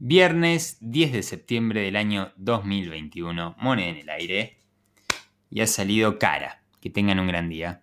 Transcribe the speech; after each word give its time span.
Viernes 0.00 0.78
10 0.80 1.12
de 1.12 1.22
septiembre 1.24 1.80
del 1.80 1.96
año 1.96 2.32
2021, 2.36 3.56
moneda 3.58 3.88
en 3.88 3.96
el 3.96 4.08
aire. 4.10 4.58
Y 5.50 5.60
ha 5.60 5.66
salido 5.66 6.20
cara. 6.20 6.62
Que 6.80 6.88
tengan 6.88 7.18
un 7.18 7.26
gran 7.26 7.48
día. 7.48 7.82